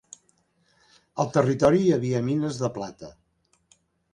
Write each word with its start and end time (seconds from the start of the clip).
Al 1.23 1.29
territori 1.35 1.81
hi 1.81 1.91
havia 1.99 2.25
mines 2.31 2.59
de 2.63 2.71
plata. 2.79 3.11